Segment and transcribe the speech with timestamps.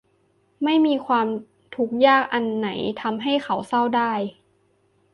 [0.63, 1.27] ไม่มีความ
[1.75, 2.69] ทุกข์ยากอันไหน
[3.01, 4.13] ทำให้เขาเศร้าได้